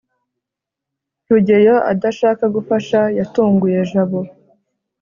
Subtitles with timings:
[1.29, 4.19] rugeyo adashaka gufasha yatunguye jabo